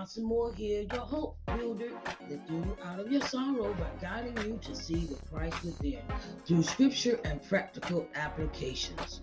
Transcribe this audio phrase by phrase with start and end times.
[0.00, 1.90] Johnson Moore here, your hope builder,
[2.26, 6.00] lifting you out of your sorrow by guiding you to see the Christ within
[6.46, 9.20] through scripture and practical applications.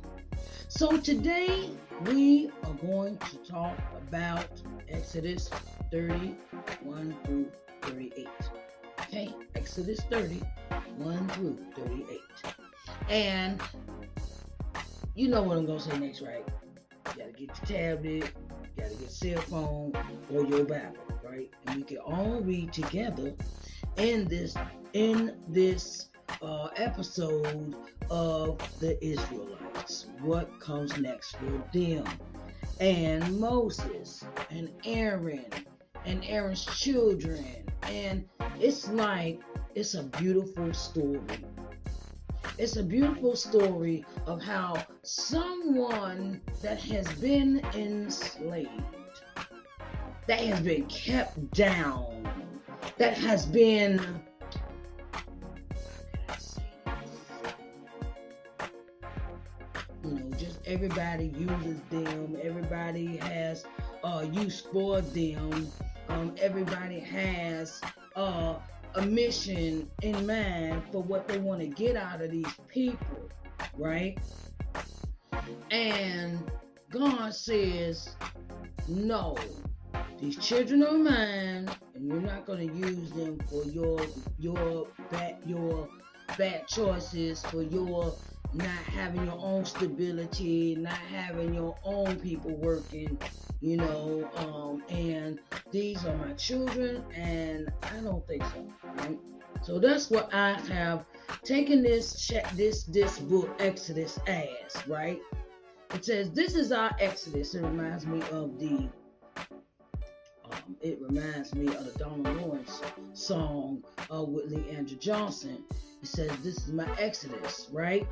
[0.68, 1.72] So, today
[2.06, 3.76] we are going to talk
[4.08, 4.50] about
[4.88, 5.50] Exodus
[5.92, 7.52] 31 through
[7.82, 8.28] 38.
[9.02, 10.44] Okay, Exodus 30,
[10.98, 12.20] 1 through 38.
[13.10, 13.60] And
[15.16, 16.46] you know what I'm going to say next, right?
[17.16, 18.32] You got to get your tablet,
[18.88, 19.94] you got to get cell phone
[20.34, 21.50] or your Bible, right?
[21.66, 23.34] And we can all read together
[23.98, 24.56] in this
[24.94, 26.10] in this
[26.42, 27.76] uh, episode
[28.10, 30.08] of the Israelites.
[30.22, 32.06] What comes next for them?
[32.80, 35.46] And Moses and Aaron
[36.06, 37.64] and Aaron's children.
[37.84, 38.26] And
[38.60, 39.42] it's like
[39.76, 41.20] it's a beautiful story.
[42.58, 48.72] It's a beautiful story of how someone that has been enslaved,
[50.28, 52.28] that has been kept down,
[52.98, 54.02] that has been
[60.04, 62.38] you know, just everybody uses them.
[62.42, 63.66] Everybody has
[64.04, 65.72] uh, use for them.
[66.10, 67.82] Um, everybody has
[68.16, 68.56] uh,
[68.96, 73.30] a mission in mind for what they want to get out of these people,
[73.78, 74.18] right?
[75.72, 76.50] And
[76.90, 78.16] God says,
[78.88, 79.36] no,
[80.20, 84.00] these children are mine, and you're not going to use them for your
[84.40, 85.88] your back your
[86.38, 88.16] bad choices, for your
[88.54, 93.20] not having your own stability, not having your own people working,
[93.60, 95.40] you know, um, and
[95.72, 98.68] these are my children, and I don't think so.
[98.96, 99.20] Right?
[99.62, 101.06] So that's what I have
[101.44, 105.20] taken this this this book Exodus as, right?
[105.94, 107.56] It says this is our Exodus.
[107.56, 108.90] It reminds me of the
[110.52, 112.82] um, it reminds me of the Donald Lawrence
[113.14, 113.84] song
[114.14, 115.64] uh, with Le'Andria Johnson.
[116.02, 118.08] It says, This is my Exodus, right?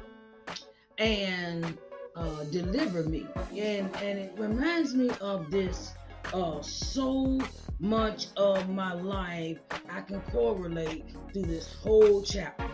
[0.98, 1.78] And
[2.16, 3.28] uh, deliver me.
[3.52, 5.94] And, and it reminds me of this
[6.34, 7.40] uh, so
[7.80, 9.60] much of my life
[9.90, 12.66] I can correlate through this whole chapter.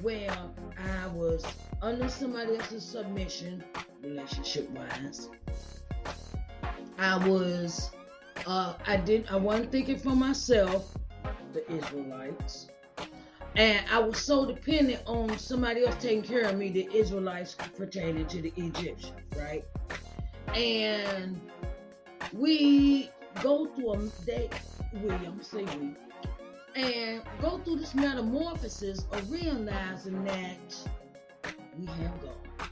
[0.00, 0.30] Where
[0.78, 1.44] I was
[1.82, 3.64] under somebody else's submission,
[4.02, 5.28] relationship wise.
[6.98, 7.90] I was,
[8.46, 10.96] uh, I didn't, I wasn't thinking for myself,
[11.52, 12.68] the Israelites.
[13.56, 18.26] And I was so dependent on somebody else taking care of me, the Israelites pertaining
[18.26, 19.64] to the Egyptians, right?
[20.54, 21.40] And
[22.34, 23.10] we
[23.42, 24.50] go through a day,
[24.92, 25.10] we,
[25.42, 25.94] say we,
[26.74, 30.76] and go through this metamorphosis of realizing that
[31.78, 32.65] we have God.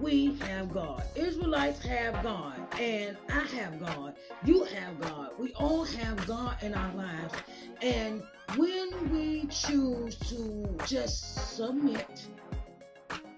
[0.00, 1.02] We have God.
[1.14, 4.14] Israelites have God, and I have God.
[4.44, 5.30] You have God.
[5.38, 7.34] We all have God in our lives.
[7.82, 8.22] And
[8.56, 12.26] when we choose to just submit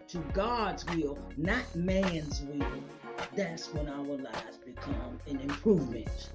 [0.09, 2.83] to God's will, not man's will,
[3.37, 6.31] that's when our lives become an improvement.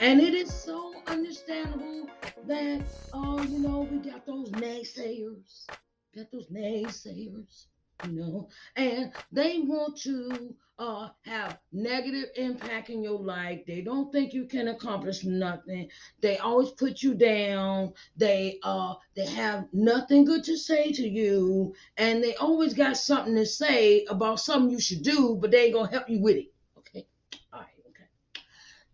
[0.00, 2.08] And it is so understandable
[2.46, 2.82] that,
[3.12, 5.66] oh, you know, we got those naysayers,
[6.14, 7.66] got those naysayers
[8.06, 13.60] you know, and they want to uh, have negative impact in your life.
[13.66, 15.90] They don't think you can accomplish nothing.
[16.20, 17.92] They always put you down.
[18.16, 23.34] They uh they have nothing good to say to you, and they always got something
[23.34, 26.52] to say about something you should do, but they ain't gonna help you with it.
[26.78, 27.06] Okay,
[27.52, 27.68] all right,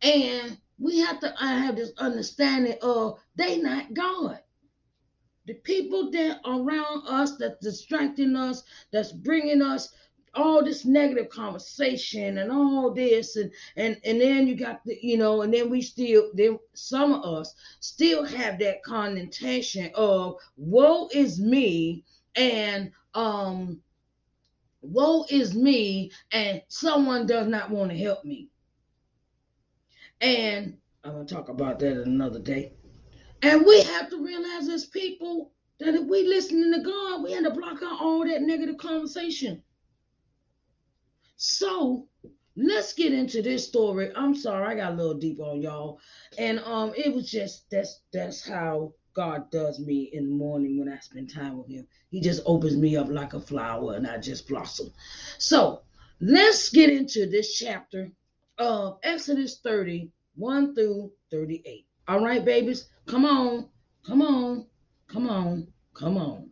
[0.02, 0.40] okay.
[0.42, 4.40] And we have to I have this understanding of they not God
[5.46, 8.62] the people that around us that's distracting us
[8.92, 9.92] that's bringing us
[10.34, 15.16] all this negative conversation and all this and and and then you got the you
[15.16, 21.08] know and then we still then some of us still have that connotation of woe
[21.14, 22.04] is me
[22.36, 23.80] and um
[24.82, 28.48] woe is me and someone does not want to help me.
[30.20, 32.75] And i'm to talk about that another day
[33.42, 37.44] and we have to realize as people that if we listening to God, we have
[37.44, 39.62] to block out all that negative conversation.
[41.36, 42.08] So
[42.56, 44.10] let's get into this story.
[44.16, 46.00] I'm sorry, I got a little deep on y'all.
[46.38, 50.90] And um it was just that's that's how God does me in the morning when
[50.90, 51.86] I spend time with him.
[52.10, 54.92] He just opens me up like a flower and I just blossom.
[55.38, 55.82] So
[56.20, 58.10] let's get into this chapter
[58.58, 61.86] of Exodus 30, 1 through 38.
[62.08, 63.68] All right, babies, come on,
[64.06, 64.66] come on,
[65.08, 66.50] come on, come on.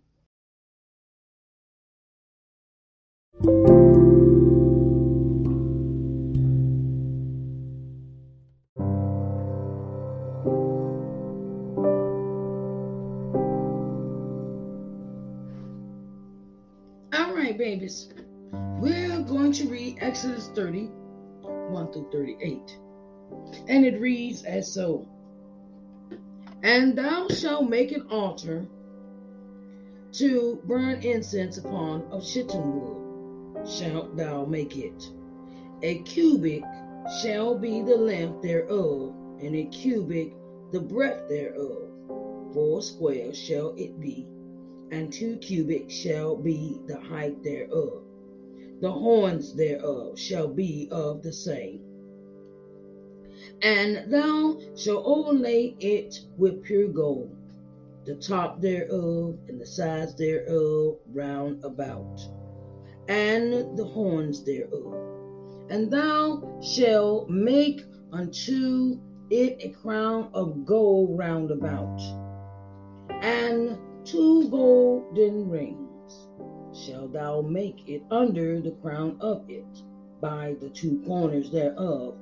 [17.13, 18.09] All right, babies.
[18.81, 20.87] We're going to read Exodus 30,
[21.43, 22.77] 1 through 38.
[23.69, 25.07] And it reads as so
[26.65, 28.67] And thou shalt make an altar
[30.13, 35.11] to burn incense upon of shittim wood, shalt thou make it.
[35.83, 36.63] A cubit
[37.21, 40.33] shall be the length thereof, and a cubit
[40.73, 41.91] the breadth thereof.
[42.55, 44.27] Four square shall it be,
[44.91, 48.05] and two cubits shall be the height thereof.
[48.81, 51.84] The horns thereof shall be of the same.
[53.63, 57.35] And thou shalt overlay it with pure gold,
[58.05, 62.21] the top thereof and the sides thereof round about,
[63.09, 64.95] and the horns thereof.
[65.71, 67.83] And thou shalt make
[68.13, 72.01] unto it a crown of gold round about,
[73.23, 76.29] and two golden rings
[76.75, 79.65] shalt thou make it under the crown of it,
[80.21, 82.17] by the two corners thereof.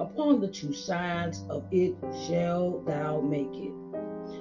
[0.00, 1.94] Upon the two sides of it
[2.26, 3.72] shalt thou make it,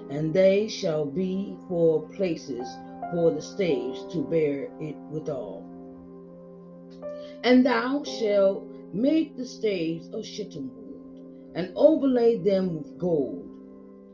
[0.10, 2.67] and they shall be for places
[3.12, 5.63] for the staves to bear it withal.
[7.43, 13.48] And thou shalt make the staves of shittim wood, and overlay them with gold.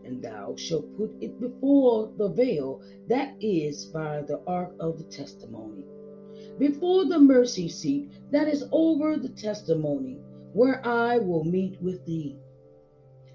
[0.03, 5.05] And thou shalt put it before the veil that is by the ark of the
[5.05, 5.83] testimony,
[6.57, 10.19] before the mercy seat that is over the testimony,
[10.53, 12.37] where I will meet with thee.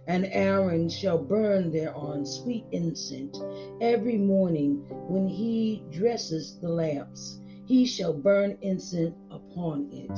[0.07, 3.41] And Aaron shall burn thereon sweet incense
[3.81, 7.41] every morning when he dresses the lamps.
[7.67, 10.11] He shall burn incense upon it.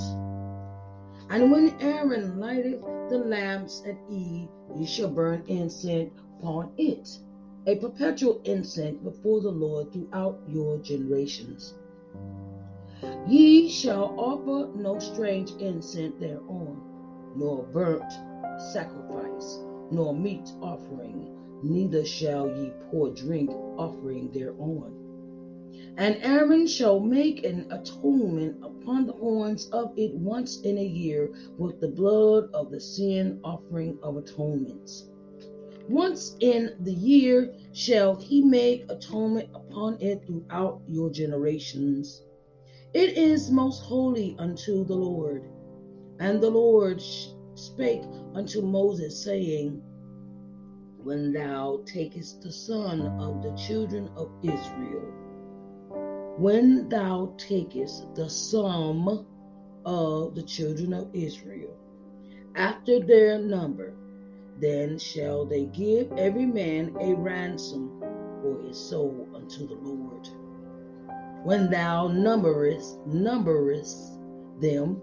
[1.30, 7.08] And when Aaron lighteth the lamps at eve, ye shall burn incense upon it,
[7.66, 11.74] a perpetual incense before the Lord throughout your generations.
[13.28, 16.80] Ye shall offer no strange incense thereon,
[17.36, 18.10] nor burnt
[18.72, 19.58] sacrifice,
[19.90, 21.28] nor meat offering,
[21.62, 24.94] neither shall ye pour drink offering thereon.
[25.98, 31.30] And Aaron shall make an atonement upon the horns of it once in a year
[31.58, 35.10] with the blood of the sin offering of atonements.
[35.88, 42.22] Once in the year shall he make atonement upon it throughout your generations.
[42.94, 45.44] It is most holy unto the Lord.
[46.18, 47.02] And the Lord
[47.54, 48.02] spake
[48.34, 49.82] unto Moses, saying,
[50.98, 55.12] When thou takest the son of the children of Israel,
[56.38, 59.26] when thou takest the sum
[59.84, 61.76] of the children of Israel,
[62.56, 63.94] after their number,
[64.60, 68.00] then shall they give every man a ransom
[68.42, 70.05] for his soul unto the Lord.
[71.46, 74.18] When thou numberest, numberest
[74.60, 75.00] them,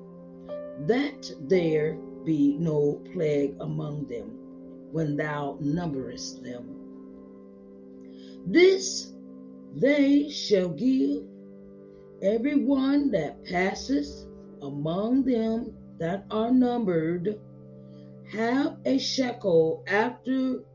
[0.88, 1.95] that there
[2.25, 4.38] be no plague among them,
[4.91, 6.65] when thou numberest them.
[8.45, 9.13] This
[9.73, 11.23] they shall give
[12.21, 14.27] every one that passeth
[14.62, 17.39] among them that are numbered
[18.33, 20.65] have a shekel after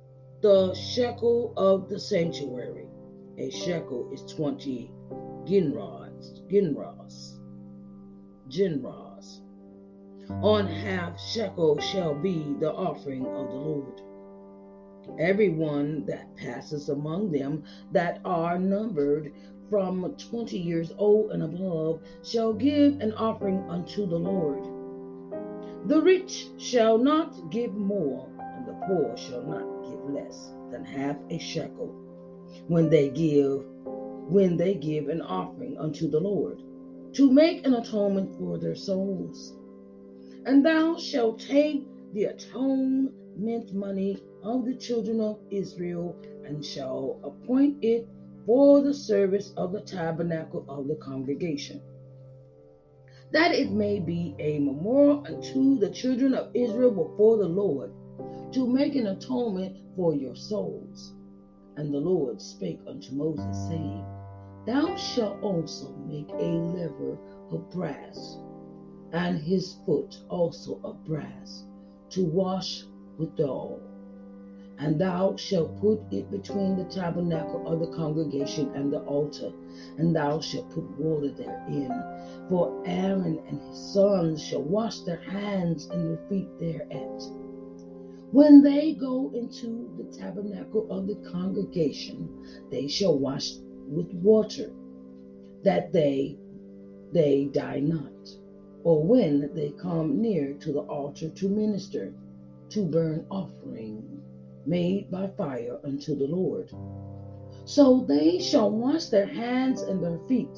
[0.40, 2.86] the shekel of the sanctuary.
[3.36, 4.92] A shekel is 20
[5.48, 7.38] ginras, ginras,
[8.50, 9.40] ginras.
[10.42, 14.02] On half shekel shall be the offering of the Lord.
[15.18, 19.32] Everyone that passes among them that are numbered
[19.70, 24.64] from twenty years old and above shall give an offering unto the Lord.
[25.88, 31.16] The rich shall not give more, and the poor shall not give less than half
[31.30, 31.88] a shekel
[32.66, 33.64] when they give
[34.28, 36.62] when they give an offering unto the Lord,
[37.14, 39.54] to make an atonement for their souls.
[40.44, 47.82] And thou shalt take the atonement money of the children of Israel, and shall appoint
[47.82, 48.06] it
[48.46, 51.80] for the service of the tabernacle of the congregation,
[53.32, 57.92] that it may be a memorial unto the children of Israel before the Lord,
[58.52, 61.14] to make an atonement for your souls.
[61.76, 64.04] And the Lord spake unto Moses, saying,
[64.68, 67.16] Thou shalt also make a lever
[67.50, 68.38] of brass,
[69.12, 71.64] and his foot also of brass,
[72.10, 72.84] to wash
[73.16, 73.80] withal.
[74.78, 79.54] And thou shalt put it between the tabernacle of the congregation and the altar,
[79.96, 82.04] and thou shalt put water therein.
[82.50, 87.22] For Aaron and his sons shall wash their hands and their feet thereat.
[88.32, 92.28] When they go into the tabernacle of the congregation,
[92.70, 93.54] they shall wash
[93.88, 94.70] with water,
[95.64, 96.38] that they
[97.12, 98.12] they die not.
[98.84, 102.14] Or when they come near to the altar to minister,
[102.70, 104.20] to burn offering
[104.66, 106.70] made by fire unto the Lord.
[107.64, 110.56] So they shall wash their hands and their feet,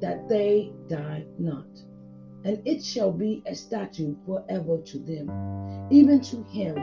[0.00, 1.66] that they die not.
[2.44, 6.76] And it shall be a statute forever to them, even to him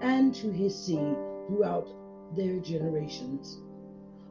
[0.00, 1.88] and to his seed throughout
[2.36, 3.60] their generations.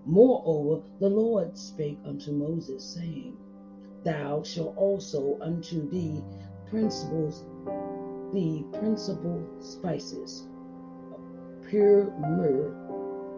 [0.06, 3.38] Moreover, the Lord spake unto Moses, saying,
[4.04, 6.24] Thou shalt also unto thee
[6.70, 7.46] principles
[8.34, 10.48] the principal spices
[11.70, 12.74] pure myrrh,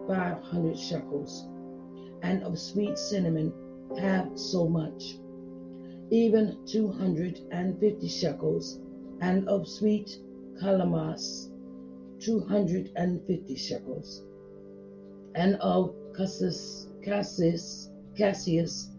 [0.06, 1.46] five hundred shekels,
[2.22, 3.52] and of sweet cinnamon
[3.96, 5.18] half so much,
[6.10, 8.80] even two hundred and fifty shekels,
[9.20, 10.20] and of sweet
[10.60, 11.50] calamus
[12.18, 14.24] two hundred and fifty shekels,
[15.34, 18.90] and of cassis, cassis, cassius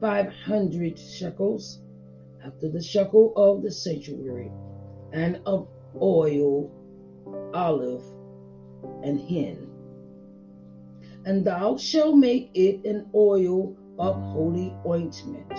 [0.00, 1.80] five hundred shekels,
[2.44, 4.52] after the shekel of the sanctuary,
[5.12, 5.68] and of
[6.00, 6.70] oil,
[7.54, 8.04] olive,
[9.02, 9.68] and hin.
[11.24, 15.52] And thou shalt make it an oil of holy ointment,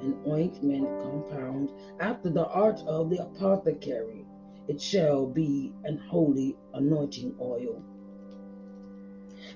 [0.00, 4.24] an ointment compound after the art of the apothecary.
[4.68, 7.82] it shall be an holy anointing oil.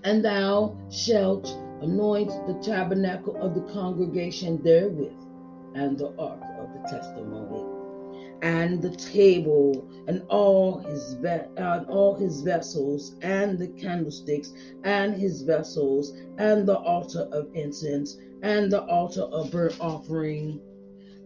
[0.06, 1.48] And thou shalt
[1.82, 5.10] anoint the tabernacle of the congregation therewith,
[5.74, 7.64] and the ark of the testimony,
[8.40, 11.48] and the table, and all his ve-
[11.88, 14.52] all his vessels, and the candlesticks,
[14.84, 20.60] and his vessels, and the altar of incense, and the altar of burnt offering,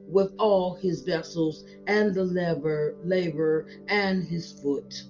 [0.09, 5.05] with all his vessels, and the lever, laver, and his foot.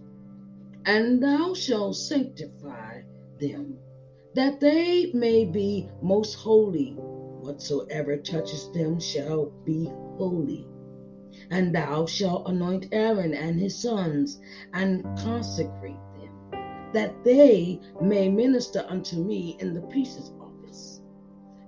[0.86, 3.02] And thou shalt sanctify
[3.40, 3.78] them,
[4.34, 6.92] that they may be most holy.
[7.40, 10.66] Whatsoever touches them shall be holy.
[11.50, 14.38] And thou shalt anoint Aaron and his sons,
[14.72, 21.00] and consecrate them, that they may minister unto me in the priest's office.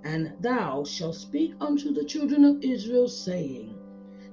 [0.04, 3.74] And thou shalt speak unto the children of Israel, saying,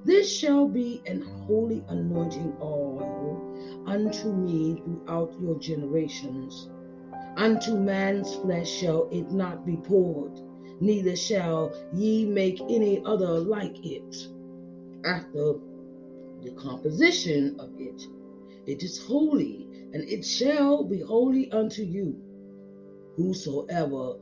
[0.04, 3.00] This shall be an holy anointing oil
[3.86, 6.70] unto me throughout your generations.
[7.38, 10.40] Unto man's flesh shall it not be poured,
[10.82, 14.28] neither shall ye make any other like it.
[15.06, 15.56] After
[16.44, 18.02] the composition of it,
[18.66, 22.16] it is holy, and it shall be holy unto you.
[23.16, 24.16] Whosoever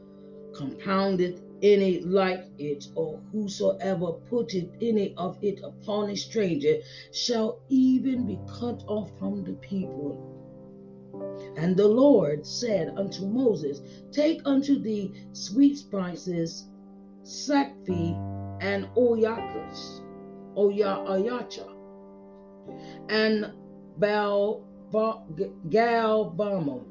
[0.53, 6.77] compoundeth any like it, or whosoever putteth any of it upon a stranger,
[7.11, 10.36] shall even be cut off from the people.
[11.57, 16.67] And the Lord said unto Moses, Take unto thee sweet spices,
[17.23, 18.15] sakfi,
[18.61, 20.01] and oyakas,
[20.55, 21.67] oya ayacha,
[23.09, 23.51] and
[23.97, 26.83] bal galbamum.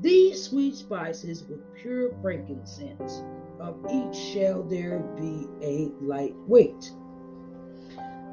[0.00, 3.22] These sweet spices with pure frankincense,
[3.58, 6.92] of each shall there be a light weight.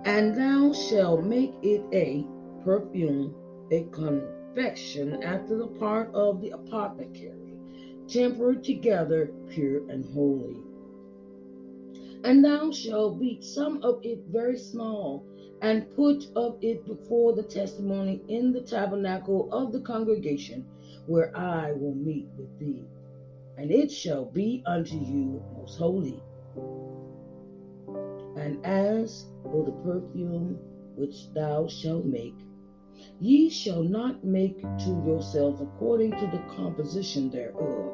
[0.03, 2.25] And thou shalt make it a
[2.65, 3.33] perfume,
[3.71, 3.83] a
[4.57, 7.57] after the part of the apothecary,
[8.07, 10.57] tempered together, pure and holy.
[12.23, 15.25] And thou shalt beat some of it very small,
[15.61, 20.65] and put of it before the testimony in the tabernacle of the congregation,
[21.07, 22.83] where I will meet with thee.
[23.57, 26.21] And it shall be unto you most holy.
[28.35, 30.59] And as for the perfume
[30.95, 32.35] which thou shalt make,
[33.19, 37.93] ye shall not make to yourselves according to the composition thereof.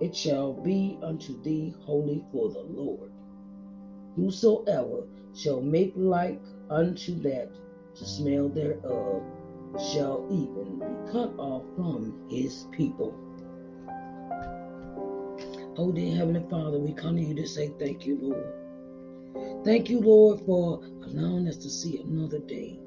[0.00, 3.10] It shall be unto thee holy for the Lord.
[4.16, 6.40] Whosoever shall make like
[6.70, 7.50] unto that
[7.94, 9.22] to smell thereof
[9.92, 13.14] shall even be cut off from his people.
[15.76, 19.64] Oh, dear Heavenly Father, we come to you to say thank you, Lord.
[19.64, 22.78] Thank you, Lord, for allowing us to see another day,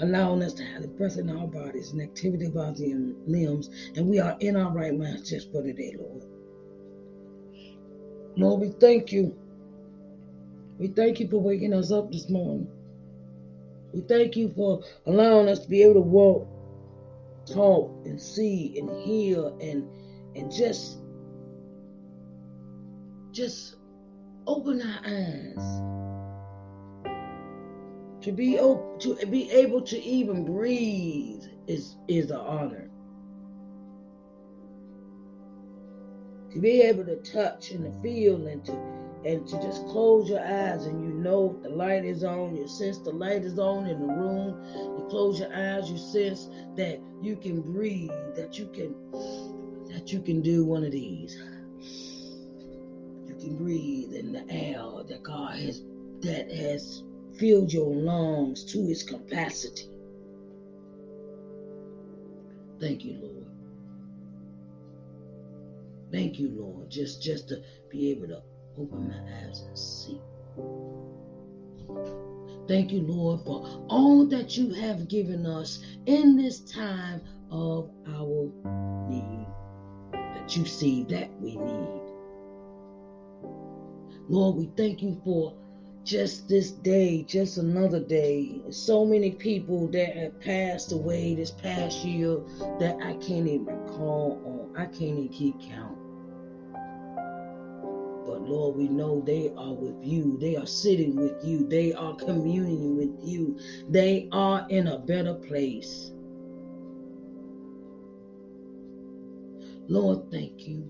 [0.00, 4.08] allowing us to have the breath in our bodies and activity of our limbs, and
[4.08, 6.24] we are in our right minds just for today, Lord.
[8.36, 9.36] Lord, we thank you.
[10.78, 12.68] We thank you for waking us up this morning.
[13.92, 16.46] We thank you for allowing us to be able to walk,
[17.46, 19.84] talk, and see and hear and
[20.36, 20.98] and just
[23.32, 23.76] just
[24.46, 25.82] open our eyes
[28.28, 32.90] to be able to be able to even breathe is is an honor.
[36.52, 38.72] To be able to touch and to feel and to
[39.24, 42.98] and to just close your eyes and you know the light is on, you sense
[42.98, 47.34] the light is on in the room, you close your eyes, you sense that you
[47.34, 48.94] can breathe, that you can
[49.88, 51.34] that you can do one of these.
[53.26, 55.82] You can breathe in the air that God has
[56.20, 57.04] that has
[57.38, 59.88] filled your lungs to its capacity.
[62.80, 63.46] Thank you, Lord.
[66.10, 66.90] Thank you, Lord.
[66.90, 68.42] Just just to be able to
[68.78, 70.20] open my eyes and see.
[72.66, 78.50] Thank you, Lord, for all that you have given us in this time of our
[79.08, 79.46] need.
[80.12, 82.02] That you see that we need.
[84.28, 85.54] Lord, we thank you for
[86.04, 88.60] just this day, just another day.
[88.70, 92.38] So many people that have passed away this past year
[92.78, 94.76] that I can't even recall on.
[94.76, 95.98] I can't even keep count.
[98.26, 100.38] But Lord, we know they are with you.
[100.38, 101.66] They are sitting with you.
[101.68, 103.58] They are communing with you.
[103.88, 106.12] They are in a better place.
[109.88, 110.86] Lord, thank you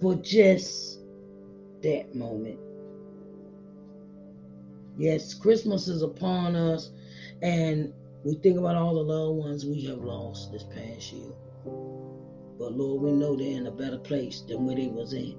[0.00, 1.00] for just
[1.82, 2.58] that moment.
[4.98, 6.90] Yes, Christmas is upon us,
[7.42, 7.92] And
[8.24, 11.32] we think about all the loved ones we have lost this past year.
[12.58, 15.36] But Lord, we know they're in a better place than where they was in.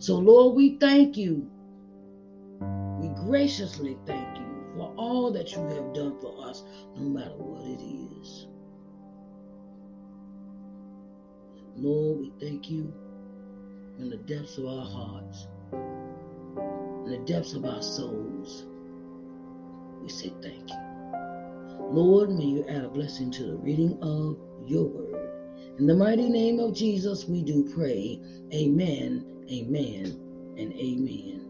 [0.00, 1.46] So Lord, we thank you.
[3.00, 4.46] We graciously thank you
[4.76, 6.64] for all that you have done for us,
[6.96, 8.46] no matter what it is.
[11.76, 12.92] Lord, we thank you
[13.98, 15.48] in the depths of our hearts,
[17.06, 18.64] in the depths of our souls.
[20.02, 20.76] We say thank you.
[21.78, 25.30] Lord, may you add a blessing to the reading of your word.
[25.78, 28.20] In the mighty name of Jesus, we do pray.
[28.52, 30.20] Amen, amen,
[30.58, 31.45] and amen.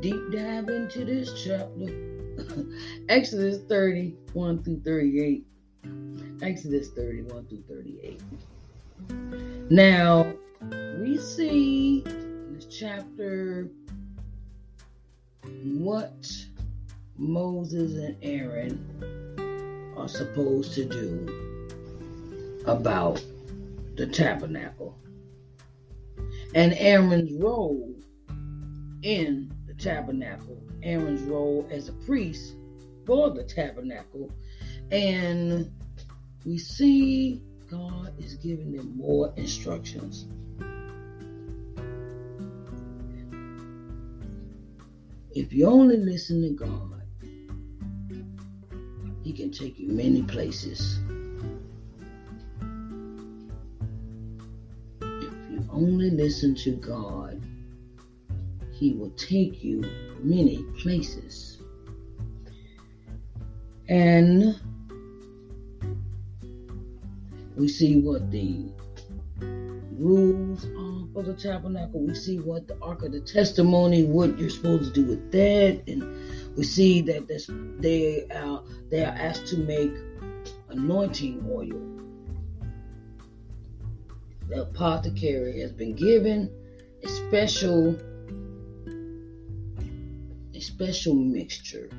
[0.00, 1.86] Deep dive into this chapter.
[3.08, 5.46] Exodus 31 through 38.
[6.42, 8.20] Exodus 31 through 38.
[9.70, 10.32] Now,
[11.00, 13.68] we see in this chapter
[15.64, 16.26] what
[17.16, 23.24] Moses and Aaron are supposed to do about
[23.96, 24.98] the tabernacle
[26.54, 27.94] and Aaron's role
[29.02, 32.54] in tabernacle, Aaron's role as a priest
[33.04, 34.30] for the tabernacle.
[34.90, 35.70] And
[36.44, 40.26] we see God is giving them more instructions.
[45.34, 47.02] If you only listen to God,
[49.22, 50.98] He can take you many places.
[55.00, 57.35] If you only listen to God,
[58.78, 59.82] He will take you
[60.22, 61.58] many places.
[63.88, 64.60] And
[67.56, 68.66] we see what the
[69.92, 72.00] rules are for the tabernacle.
[72.00, 75.82] We see what the Ark of the Testimony, what you're supposed to do with that,
[75.88, 76.02] and
[76.54, 79.92] we see that this, they are they are asked to make
[80.68, 81.80] anointing oil.
[84.50, 86.50] The apothecary has been given
[87.02, 87.96] a special
[90.56, 91.90] a special mixture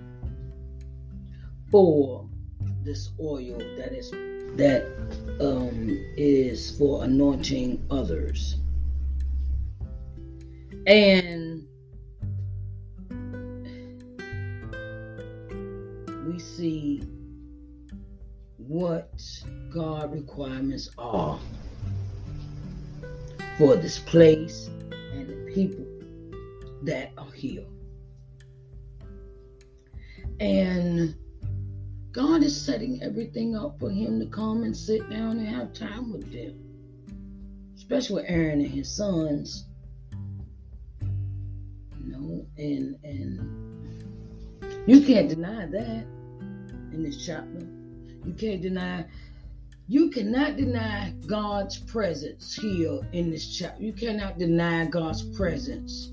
[1.70, 2.28] for
[2.84, 4.10] this oil that is
[4.58, 4.84] that
[5.40, 8.56] um, is for anointing others.
[10.88, 11.68] And
[16.26, 17.04] we see
[18.58, 19.14] what
[19.70, 21.40] God requirements are
[23.60, 24.72] for this place
[25.14, 25.86] and the people
[26.82, 27.66] that are here.
[30.40, 31.16] And
[32.12, 36.12] God is setting everything up for him to come and sit down and have time
[36.12, 36.64] with them.
[37.76, 39.66] Especially with Aaron and his sons.
[41.02, 43.58] You know, and and
[44.88, 46.06] you can't deny that
[46.92, 47.68] in this chapter.
[48.26, 49.06] You can't deny
[49.90, 53.82] you cannot deny God's presence here in this chapter.
[53.82, 56.12] You cannot deny God's presence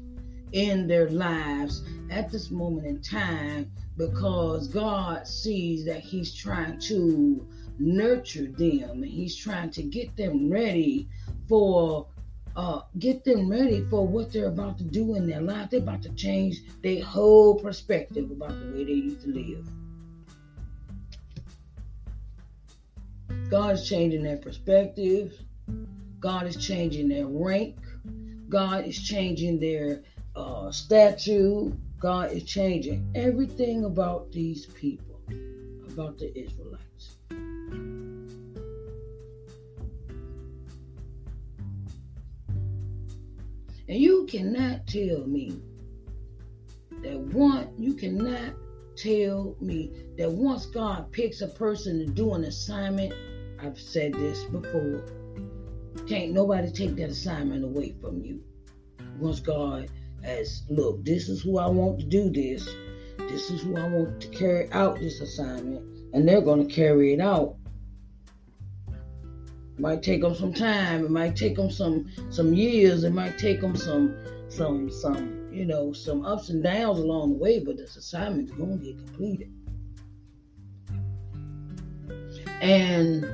[0.52, 7.46] in their lives at this moment in time because God sees that He's trying to
[7.78, 11.08] nurture them and He's trying to get them ready
[11.48, 12.06] for
[12.56, 15.70] uh, get them ready for what they're about to do in their life.
[15.70, 19.66] They're about to change their whole perspective about the way they used to live.
[23.50, 25.32] God is changing their perspective.
[26.20, 27.76] God is changing their rank.
[28.48, 30.02] God is changing their
[30.36, 31.72] uh, statue.
[32.00, 35.20] God is changing everything about these people,
[35.92, 37.16] about the Israelites.
[43.86, 45.60] And you cannot tell me
[47.02, 48.54] that one, you cannot
[48.96, 53.12] tell me that once God picks a person to do an assignment,
[53.60, 55.04] I've said this before,
[56.06, 58.42] can't nobody take that assignment away from you.
[59.18, 59.90] Once God
[60.24, 62.68] as look, this is who I want to do this.
[63.18, 65.82] This is who I want to carry out this assignment.
[66.12, 67.56] And they're going to carry it out.
[69.78, 71.04] Might take them some time.
[71.04, 73.02] It might take them some some years.
[73.02, 74.16] It might take them some
[74.48, 77.58] some some you know some ups and downs along the way.
[77.58, 79.50] But this assignment's going to get completed.
[82.60, 83.24] And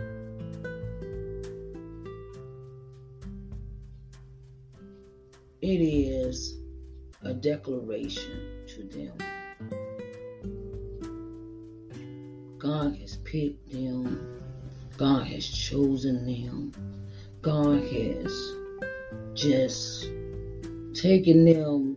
[5.61, 6.60] it is
[7.23, 9.13] a declaration to them.
[12.59, 14.41] God has picked them.
[14.97, 16.73] God has chosen them.
[17.43, 18.55] God has
[19.35, 20.11] just
[20.95, 21.97] taken them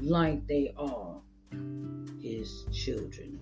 [0.00, 1.20] like they are
[2.20, 3.40] his children.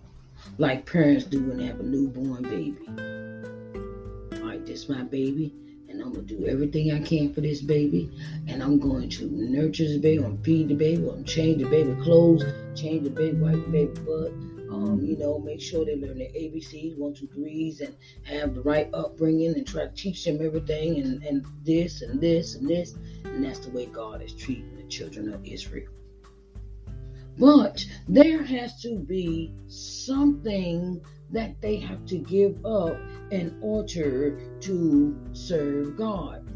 [0.58, 2.78] Like parents do when they have a newborn baby.
[4.38, 5.54] All right, this my baby,
[6.02, 8.10] I'm gonna do everything I can for this baby,
[8.48, 11.94] and I'm going to nurture this baby, I'm feed the baby, I'm change the baby
[12.02, 14.32] clothes, change the baby, wipe the baby butt,
[14.72, 18.62] um, you know, make sure they learn their ABCs, one, two, threes, and have the
[18.62, 22.94] right upbringing and try to teach them everything and, and this and this and this.
[23.24, 25.88] And that's the way God is treating the children of Israel.
[27.38, 31.00] But there has to be something
[31.32, 32.96] that they have to give up
[33.30, 36.46] in order to serve God.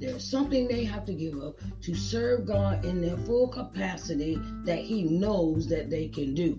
[0.00, 4.78] There's something they have to give up to serve God in their full capacity that
[4.78, 6.58] He knows that they can do.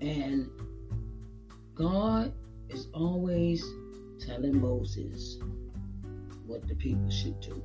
[0.00, 0.50] And
[1.76, 2.32] God
[2.68, 3.64] is always
[4.18, 5.37] telling Moses
[6.48, 7.62] what the people should do.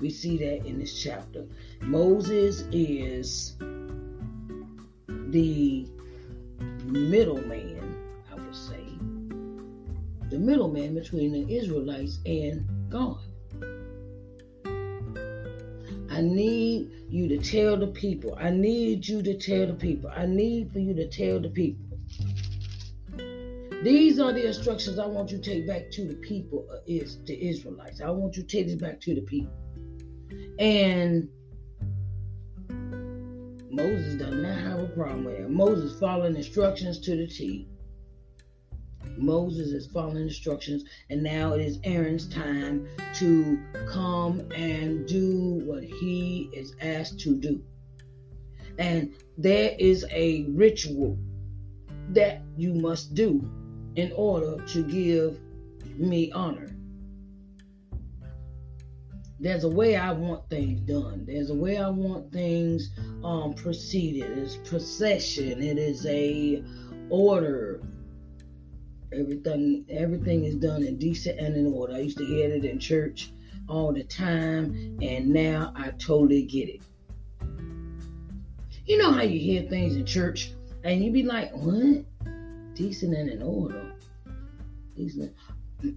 [0.00, 1.46] We see that in this chapter.
[1.82, 3.54] Moses is
[5.08, 5.86] the
[6.84, 7.96] middleman,
[8.30, 8.82] I would say,
[10.30, 13.20] the middleman between the Israelites and God.
[16.10, 18.36] I need you to tell the people.
[18.40, 20.10] I need you to tell the people.
[20.14, 21.85] I need for you to tell the people.
[23.82, 27.40] These are the instructions I want you to take back to the people, is the
[27.40, 28.00] Israelites.
[28.00, 29.52] I want you to take this back to the people.
[30.58, 31.28] And
[33.70, 35.50] Moses does not have a problem with it.
[35.50, 37.68] Moses following instructions to the T.
[39.18, 43.58] Moses is following instructions, and now it is Aaron's time to
[43.88, 47.62] come and do what he is asked to do.
[48.78, 51.18] And there is a ritual
[52.10, 53.48] that you must do
[53.96, 55.40] in order to give
[55.98, 56.68] me honor.
[59.38, 61.24] There's a way I want things done.
[61.26, 62.90] There's a way I want things
[63.22, 64.38] um, proceeded.
[64.38, 65.62] It's procession.
[65.62, 66.62] It is a
[67.10, 67.82] order.
[69.12, 71.94] Everything everything is done in decent and in order.
[71.94, 73.30] I used to hear it in church
[73.68, 76.82] all the time, and now I totally get it.
[78.86, 80.52] You know how you hear things in church
[80.84, 82.04] and you be like, what?
[82.76, 83.92] Decent and in order.
[84.96, 85.34] Decent.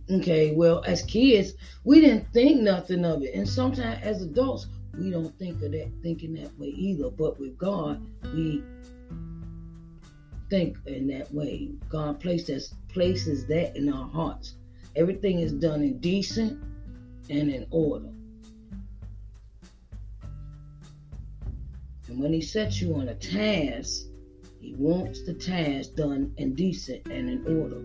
[0.09, 3.33] Okay, well, as kids, we didn't think nothing of it.
[3.35, 7.09] And sometimes as adults, we don't think of that thinking that way either.
[7.09, 8.01] But with God,
[8.33, 8.63] we
[10.49, 11.71] think in that way.
[11.89, 14.55] God places places that in our hearts.
[14.95, 16.61] Everything is done in decent
[17.29, 18.09] and in order.
[22.07, 24.05] And when he sets you on a task,
[24.69, 27.82] he wants the task done in decent and in order.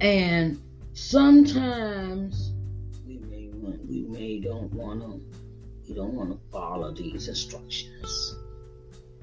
[0.00, 0.62] And
[0.92, 2.52] sometimes
[3.04, 5.20] we may want, we may don't want to
[5.88, 8.36] we don't want to follow these instructions.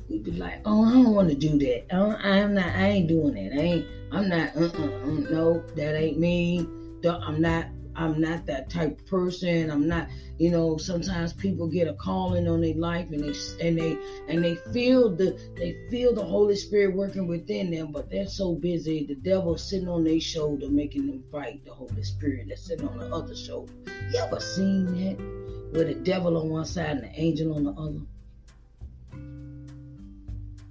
[0.10, 1.96] We'd be like, oh, I don't want to do that.
[1.96, 2.76] I am not.
[2.76, 3.58] I ain't doing that.
[3.58, 3.88] I ain't.
[4.12, 4.58] I'm not.
[4.58, 6.68] Uh, uh, uh, no, that ain't me.
[7.06, 7.68] I'm not.
[7.96, 9.72] I'm not that type of person.
[9.72, 13.78] I'm not, you know, sometimes people get a calling on their life and they and
[13.78, 18.28] they and they feel the they feel the Holy Spirit working within them, but they're
[18.28, 22.68] so busy, the devil's sitting on their shoulder making them fight the Holy Spirit that's
[22.68, 23.72] sitting on the other shoulder.
[24.12, 25.46] You ever seen that?
[25.72, 28.02] With the devil on one side and the angel on the other?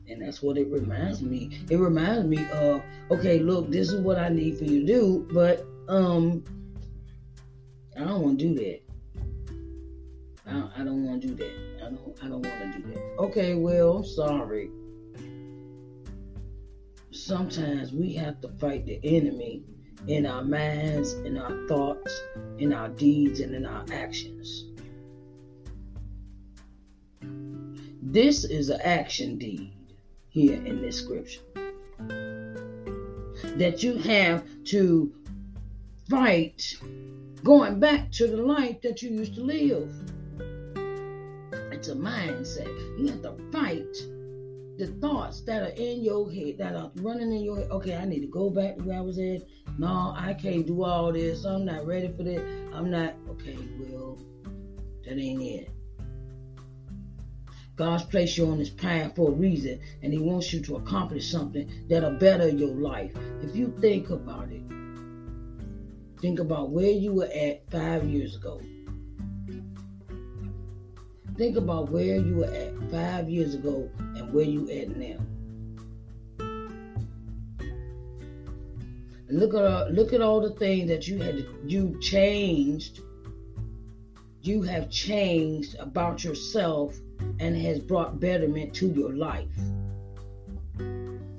[0.09, 1.59] And that's what it reminds me.
[1.69, 5.29] It reminds me of, okay, look, this is what I need for you to do,
[5.33, 6.43] but um
[7.97, 8.81] I don't want to do that.
[10.47, 11.53] I don't, I don't want to do that.
[11.79, 12.19] I don't.
[12.23, 13.17] I don't want to do that.
[13.19, 14.71] Okay, well, sorry.
[17.13, 19.63] Sometimes we have to fight the enemy
[20.09, 22.21] in our minds, in our thoughts,
[22.59, 24.65] in our deeds, and in our actions.
[28.03, 29.73] This is an action deed
[30.29, 31.41] here in this scripture
[33.57, 35.13] that you have to
[36.09, 36.77] fight
[37.45, 39.93] going back to the life that you used to live.
[41.71, 42.67] It's a mindset.
[42.99, 43.95] You have to fight
[44.79, 47.71] the thoughts that are in your head, that are running in your head.
[47.71, 49.43] Okay, I need to go back to where I was at.
[49.79, 51.45] No, I can't do all this.
[51.45, 52.71] I'm not ready for that.
[52.73, 53.15] I'm not.
[53.29, 54.19] Okay, well,
[55.05, 55.71] that ain't it.
[57.77, 61.31] God's placed you on this path for a reason, and He wants you to accomplish
[61.31, 63.13] something that'll better your life.
[63.43, 64.63] If you think about it,
[66.21, 68.61] think about where you were at five years ago.
[71.37, 75.19] Think about where you were at five years ago and where you at now.
[79.29, 83.01] Look at all, look at all the things that you had you changed.
[84.43, 86.97] You have changed about yourself
[87.41, 89.49] and has brought betterment to your life.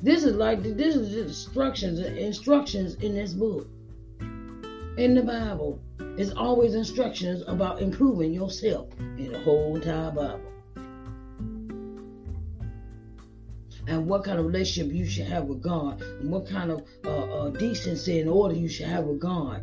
[0.01, 3.67] This is like this is the instructions instructions in this book.
[4.97, 5.81] In the Bible,
[6.17, 10.51] it's always instructions about improving yourself in the whole entire Bible.
[13.87, 17.09] and what kind of relationship you should have with God, and what kind of uh,
[17.09, 19.61] uh, decency and order you should have with God.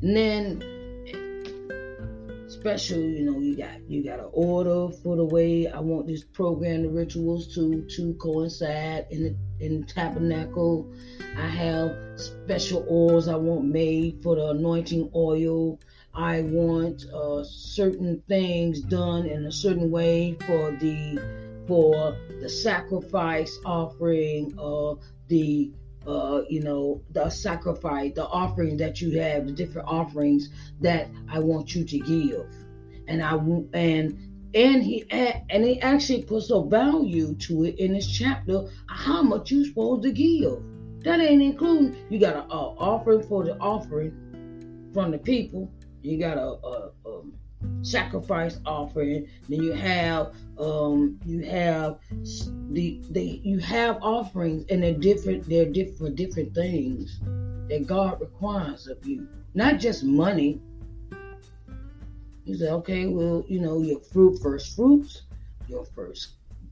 [0.00, 0.77] And then
[2.68, 6.22] special, you know, you got you got an order for the way I want this
[6.22, 10.92] program, the rituals to to coincide in the in the tabernacle.
[11.36, 15.80] I have special oils I want made for the anointing oil.
[16.14, 23.58] I want uh, certain things done in a certain way for the for the sacrifice
[23.64, 24.94] offering, uh,
[25.28, 25.72] the
[26.08, 30.48] uh, you know the sacrifice, the offering that you have, the different offerings
[30.80, 32.46] that I want you to give,
[33.06, 33.34] and I
[33.74, 34.18] and
[34.54, 39.50] and he and he actually puts a value to it in this chapter how much
[39.50, 40.62] you supposed to give.
[41.04, 45.70] That ain't including you got an offering for the offering from the people
[46.02, 47.22] you got a, a, a
[47.82, 49.28] sacrifice offering.
[49.48, 51.98] Then you have um, you have
[52.70, 55.48] the the you have offerings, and they're different.
[55.48, 57.20] They're different different things
[57.68, 60.60] that God requires of you, not just money.
[62.44, 65.22] You say, okay, well, you know, your fruit, first fruits,
[65.68, 66.30] your first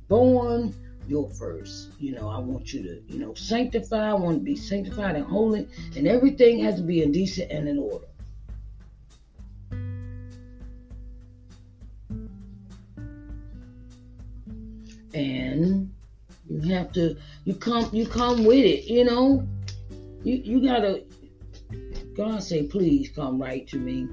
[0.09, 0.75] born,
[1.07, 1.91] your first.
[2.01, 4.11] You know, I want you to, you know, sanctify.
[4.11, 7.69] I want to be sanctified and holy, and everything has to be in decent and
[7.69, 8.07] in order.
[15.15, 15.93] And
[16.49, 19.47] you have to you come you come with it you know?
[20.23, 21.05] You you gotta
[22.17, 24.09] god say please come right to me.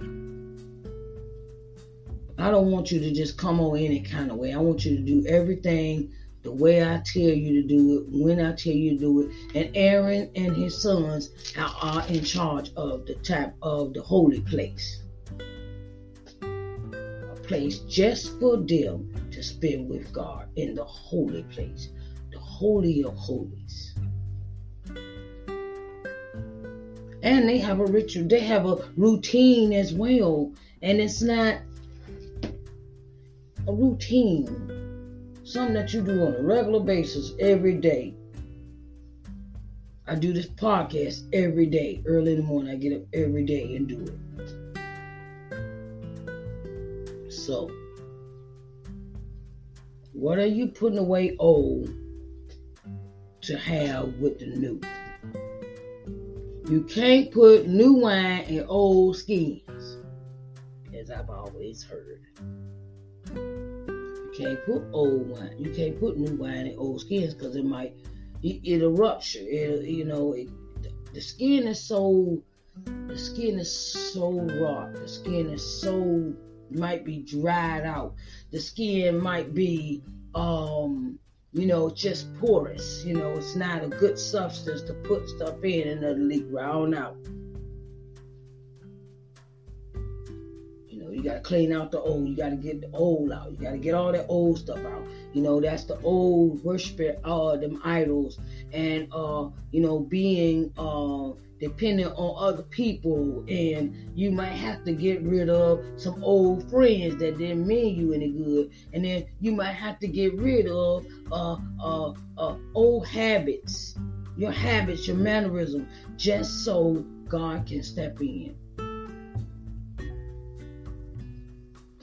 [2.37, 4.53] I don't want you to just come on any kind of way.
[4.53, 6.11] I want you to do everything
[6.43, 9.31] the way i tell you to do it when i tell you to do it.
[9.55, 14.41] And aaron and his sons are, are in charge of the type of the holy
[14.41, 15.01] place.
[16.41, 19.09] A place just for them
[19.43, 21.89] spend with God in the holy place,
[22.31, 23.93] the holy of holies.
[27.21, 30.51] And they have a ritual, they have a routine as well.
[30.81, 31.59] And it's not
[33.67, 34.47] a routine,
[35.43, 38.13] something that you do on a regular basis every day.
[40.05, 42.73] I do this podcast every day, early in the morning.
[42.73, 44.11] I get up every day and do it.
[47.31, 47.71] So,
[50.13, 51.89] what are you putting away old
[53.41, 54.79] to have with the new?
[56.69, 59.97] You can't put new wine in old skins,
[60.95, 62.21] as I've always heard.
[63.35, 65.55] You can't put old wine.
[65.57, 67.93] You can't put new wine in old skins because it might
[68.43, 69.39] it, it'll rupture.
[69.41, 70.47] It, you know, it,
[71.13, 72.41] the skin is so
[73.07, 74.89] the skin is so raw.
[74.91, 76.33] The skin is so
[76.71, 78.15] might be dried out.
[78.51, 80.03] The skin might be,
[80.35, 81.19] um,
[81.51, 83.03] you know, just porous.
[83.05, 86.93] You know, it's not a good substance to put stuff in and it'll leak right
[86.93, 87.15] out.
[90.87, 92.27] You know, you gotta clean out the old.
[92.27, 93.51] You gotta get the old out.
[93.51, 95.05] You gotta get all that old stuff out.
[95.33, 98.39] You know, that's the old worshiping uh them idols
[98.71, 101.31] and uh, you know, being uh
[101.63, 107.15] depending on other people and you might have to get rid of some old friends
[107.15, 108.69] that didn't mean you any good.
[108.91, 113.95] And then you might have to get rid of uh, uh, uh, old habits
[114.35, 115.87] your habits your mannerism
[116.17, 118.53] just so god can step in.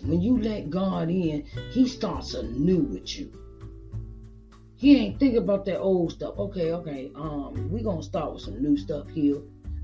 [0.02, 3.39] When you let god in he starts anew with you
[4.80, 6.38] he ain't thinking about that old stuff.
[6.38, 7.10] Okay, okay.
[7.14, 9.36] Um, we gonna start with some new stuff here.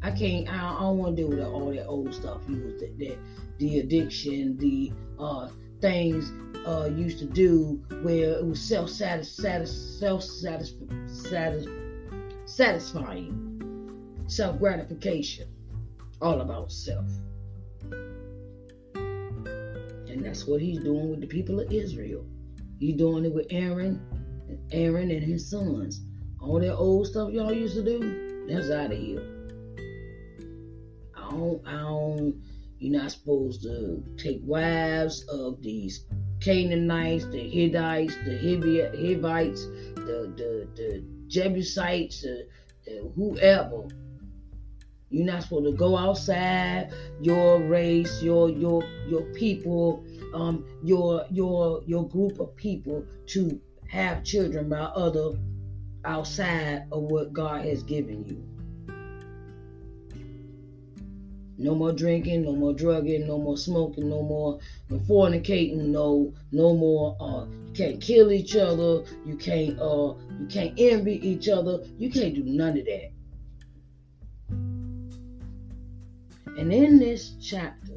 [0.03, 0.49] I can't.
[0.49, 2.41] I, I don't want to deal with all that old stuff.
[2.49, 3.19] You was that, that
[3.59, 5.51] the addiction, the uh
[5.83, 6.33] things
[6.67, 10.23] uh used to do where it was self satisfying, self
[12.47, 15.47] satisfying, self gratification,
[16.23, 17.05] all about self.
[18.95, 22.25] And that's what he's doing with the people of Israel.
[22.79, 24.01] He's doing it with Aaron,
[24.73, 26.01] Aaron and his sons.
[26.41, 29.23] All that old stuff y'all used to do, that's out of here.
[31.17, 32.41] I don't, I don't,
[32.79, 36.05] you're not supposed to take wives of these
[36.41, 39.65] Canaanites, the Hittites, the Hivites,
[39.97, 42.47] the, the, the Jebusites, the,
[42.85, 43.89] the whoever.
[45.09, 51.83] You're not supposed to go outside your race, your your your people, um, your your
[51.87, 55.33] your group of people to have children by other
[56.05, 58.43] outside of what God has given you.
[61.59, 64.61] No more drinking, no more drugging, no more smoking, no more
[64.91, 70.75] fornicating, no no more uh you can't kill each other, you can't uh you can't
[70.77, 73.11] envy each other, you can't do none of that.
[76.59, 77.93] And in this chapter,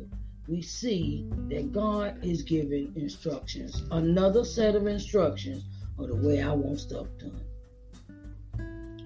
[0.47, 5.63] we see that God is giving instructions, another set of instructions
[5.99, 7.41] of the way I want stuff done.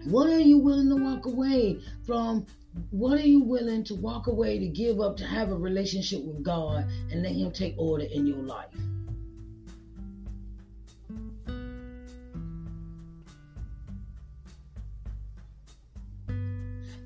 [0.06, 2.46] What are you willing to walk away from?
[2.90, 6.44] What are you willing to walk away to give up to have a relationship with
[6.44, 8.74] God and let Him take order in your life?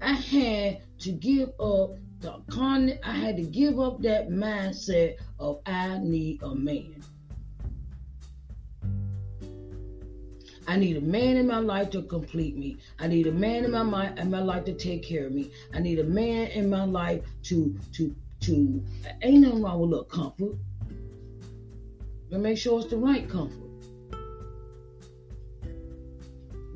[0.02, 5.62] I had to give up the con I had to give up that mindset of
[5.66, 7.04] I need a man.
[10.68, 12.78] I need a man in my life to complete me.
[13.00, 15.50] I need a man in my mind in my life to take care of me.
[15.74, 18.84] I need a man in my life to to to
[19.22, 20.58] ain't nothing wrong with a comfort.
[22.30, 23.64] But make sure it's the right comfort.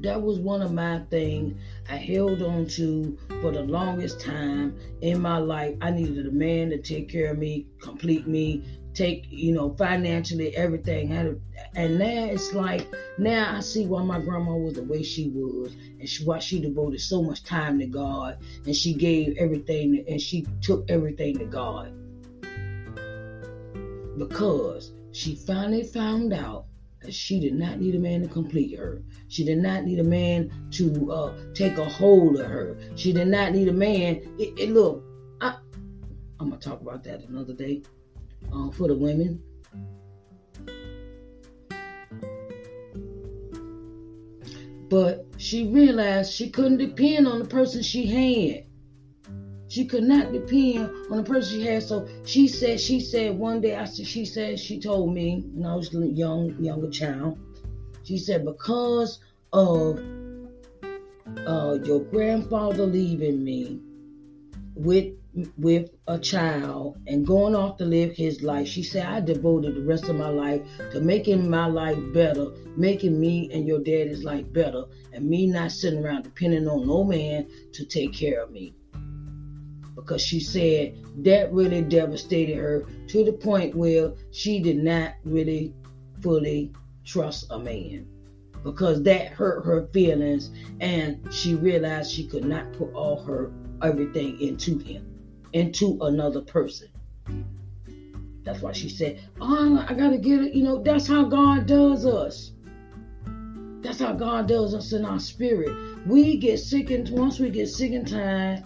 [0.02, 5.22] That was one of my things I held on to for the longest time in
[5.22, 5.76] my life.
[5.82, 8.64] I needed a man to take care of me, complete me,
[8.94, 11.12] take, you know, financially, everything.
[11.76, 15.74] And now it's like, now I see why my grandma was the way she was
[16.00, 20.22] and she, why she devoted so much time to God and she gave everything and
[20.22, 21.94] she took everything to God.
[24.18, 26.66] Because she finally found out
[27.02, 29.02] that she did not need a man to complete her.
[29.30, 32.78] She did not need a man to uh, take a hold of her.
[32.96, 34.22] She did not need a man.
[34.38, 35.04] It, it look,
[35.40, 35.58] I,
[36.40, 37.82] I'm gonna talk about that another day
[38.54, 39.42] uh, for the women.
[44.92, 48.66] But she realized she couldn't depend on the person she had.
[49.70, 51.82] She could not depend on the person she had.
[51.82, 55.76] So she said, she said one day, said, she said, she told me when I
[55.76, 57.40] was a young, younger child,
[58.04, 59.20] she said, because
[59.54, 59.98] of
[61.48, 63.80] uh, your grandfather leaving me
[64.84, 65.14] with
[65.58, 68.68] with a child and going off to live his life.
[68.68, 70.62] She said, I devoted the rest of my life
[70.92, 75.72] to making my life better, making me and your daddy's life better, and me not
[75.72, 78.76] sitting around depending on no man to take care of me.
[79.96, 85.74] Because she said that really devastated her to the point where she did not really
[86.22, 86.74] fully
[87.06, 88.06] trust a man.
[88.64, 90.52] Because that hurt her feelings,
[90.82, 93.52] and she realized she could not put all her
[93.84, 95.12] everything into him
[95.54, 96.88] into another person.
[98.44, 100.54] That's why she said, Oh, I gotta get it.
[100.54, 102.52] You know, that's how God does us.
[103.82, 105.72] That's how God does us in our spirit.
[106.08, 108.64] We get sick and once we get sick and tired,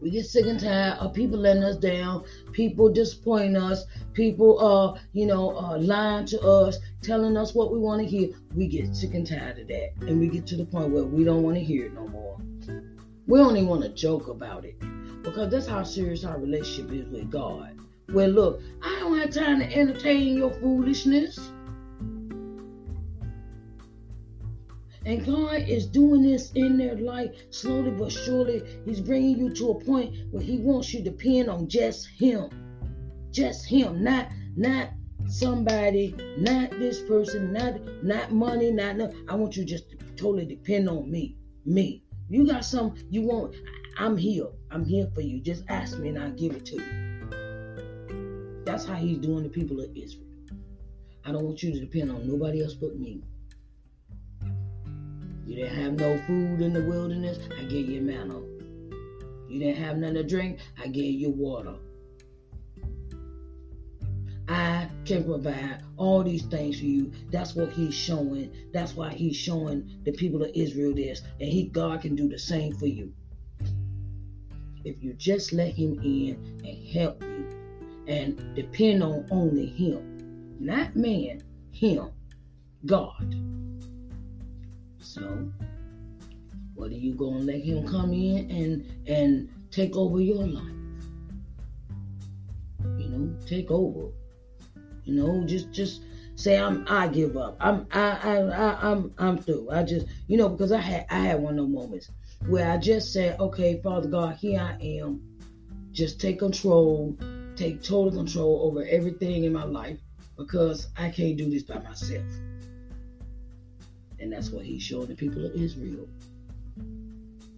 [0.00, 5.00] we get sick and tired of people letting us down, people disappointing us, people uh,
[5.12, 8.28] you know, uh lying to us, telling us what we want to hear.
[8.54, 9.92] We get sick and tired of that.
[10.02, 12.38] And we get to the point where we don't want to hear it no more.
[13.26, 14.78] We only want to joke about it
[15.22, 17.76] because that's how serious our relationship is with God.
[18.12, 21.38] Well, look, I don't have time to entertain your foolishness.
[25.04, 28.62] And God is doing this in their life slowly but surely.
[28.84, 32.48] He's bringing you to a point where He wants you to depend on just Him.
[33.32, 34.90] Just Him, not not
[35.28, 37.74] somebody, not this person, not
[38.04, 39.12] not money, not no.
[39.28, 41.36] I want you just to totally depend on me.
[41.64, 42.04] Me.
[42.28, 43.54] You got some you want.
[43.98, 44.48] I'm here.
[44.70, 45.40] I'm here for you.
[45.40, 48.62] Just ask me and I'll give it to you.
[48.64, 50.26] That's how he's doing the people of Israel.
[51.24, 53.22] I don't want you to depend on nobody else but me.
[55.46, 58.40] You didn't have no food in the wilderness, I gave you manna.
[59.48, 61.76] You didn't have nothing to drink, I gave you water.
[65.06, 67.12] Can provide all these things for you.
[67.30, 68.52] That's what he's showing.
[68.72, 71.22] That's why he's showing the people of Israel this.
[71.40, 73.12] And he God can do the same for you
[74.84, 76.34] if you just let him in
[76.64, 77.48] and help you
[78.06, 81.42] and depend on only Him, not man,
[81.72, 82.10] Him,
[82.84, 83.34] God.
[85.00, 85.50] So,
[86.74, 90.72] what are you gonna let Him come in and and take over your life?
[92.98, 94.12] You know, take over.
[95.06, 96.02] You know, just just
[96.34, 97.56] say I'm I give up.
[97.60, 99.70] I'm I I, I I'm I'm through.
[99.70, 102.10] I just you know because I had I had one of those moments
[102.48, 105.22] where I just said, okay, Father God, here I am.
[105.92, 107.16] Just take control,
[107.54, 109.98] take total control over everything in my life
[110.36, 112.26] because I can't do this by myself.
[114.18, 116.08] And that's what he's showing the people of Israel.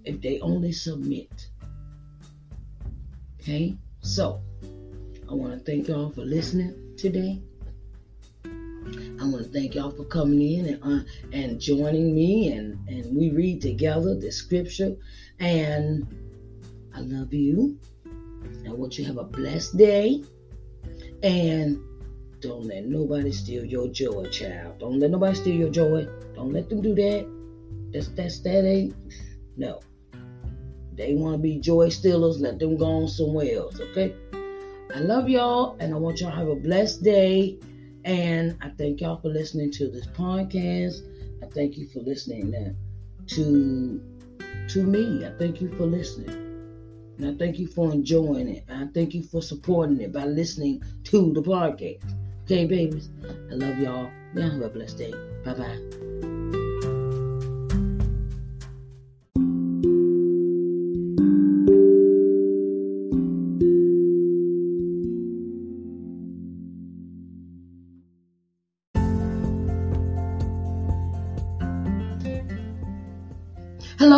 [0.05, 1.49] If they only submit.
[3.41, 3.77] Okay?
[4.03, 4.41] So,
[5.29, 7.41] I want to thank y'all for listening today.
[8.45, 11.01] I want to thank y'all for coming in and uh,
[11.33, 14.97] and joining me and and we read together the scripture
[15.39, 16.07] and
[16.95, 17.79] I love you.
[18.67, 20.23] I want you to have a blessed day
[21.23, 21.81] and
[22.41, 24.79] don't let nobody steal your joy, child.
[24.79, 26.07] Don't let nobody steal your joy.
[26.35, 27.27] Don't let them do that.
[27.93, 28.95] That's that's that ain't
[29.57, 29.81] no.
[30.95, 32.41] They want to be joy stealers.
[32.41, 33.79] Let them go on somewhere else.
[33.81, 34.15] Okay.
[34.99, 37.57] I love y'all, and I want y'all to have a blessed day.
[38.05, 41.07] And I thank y'all for listening to this podcast.
[41.41, 42.75] I thank you for listening
[43.29, 44.01] to
[44.71, 45.25] to me.
[45.25, 46.31] I thank you for listening.
[47.17, 48.65] And I thank you for enjoying it.
[48.67, 52.03] And I thank you for supporting it by listening to the podcast.
[52.43, 53.09] Okay, babies.
[53.25, 54.11] I love y'all.
[54.35, 55.15] Y'all have a blessed day.
[55.45, 56.08] Bye bye.